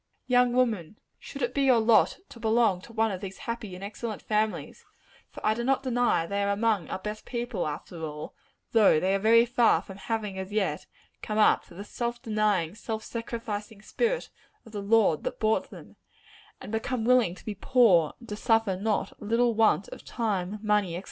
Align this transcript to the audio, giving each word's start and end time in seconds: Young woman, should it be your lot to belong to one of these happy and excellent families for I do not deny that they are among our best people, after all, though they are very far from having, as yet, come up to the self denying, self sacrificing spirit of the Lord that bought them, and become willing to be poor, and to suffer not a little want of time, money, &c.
Young 0.25 0.51
woman, 0.53 0.97
should 1.19 1.43
it 1.43 1.53
be 1.53 1.61
your 1.61 1.77
lot 1.79 2.17
to 2.29 2.39
belong 2.39 2.81
to 2.81 2.91
one 2.91 3.11
of 3.11 3.21
these 3.21 3.37
happy 3.37 3.75
and 3.75 3.83
excellent 3.83 4.23
families 4.23 4.83
for 5.29 5.45
I 5.45 5.53
do 5.53 5.63
not 5.63 5.83
deny 5.83 6.21
that 6.25 6.29
they 6.29 6.41
are 6.43 6.49
among 6.49 6.89
our 6.89 6.97
best 6.97 7.23
people, 7.23 7.67
after 7.67 8.03
all, 8.03 8.33
though 8.71 8.99
they 8.99 9.13
are 9.13 9.19
very 9.19 9.45
far 9.45 9.79
from 9.83 9.97
having, 9.97 10.39
as 10.39 10.51
yet, 10.51 10.87
come 11.21 11.37
up 11.37 11.65
to 11.65 11.75
the 11.75 11.83
self 11.83 12.19
denying, 12.19 12.73
self 12.73 13.03
sacrificing 13.03 13.83
spirit 13.83 14.31
of 14.65 14.71
the 14.71 14.81
Lord 14.81 15.23
that 15.23 15.39
bought 15.39 15.69
them, 15.69 15.97
and 16.59 16.71
become 16.71 17.05
willing 17.05 17.35
to 17.35 17.45
be 17.45 17.53
poor, 17.53 18.15
and 18.19 18.27
to 18.29 18.35
suffer 18.35 18.75
not 18.75 19.11
a 19.21 19.23
little 19.23 19.53
want 19.53 19.87
of 19.89 20.03
time, 20.03 20.57
money, 20.63 20.95
&c. 20.97 20.99